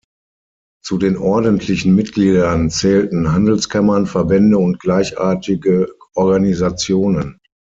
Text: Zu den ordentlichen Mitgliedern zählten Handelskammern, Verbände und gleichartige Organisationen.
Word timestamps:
Zu 0.83 0.97
den 0.97 1.15
ordentlichen 1.15 1.93
Mitgliedern 1.93 2.71
zählten 2.71 3.33
Handelskammern, 3.33 4.07
Verbände 4.07 4.57
und 4.57 4.79
gleichartige 4.79 5.93
Organisationen. 6.15 7.37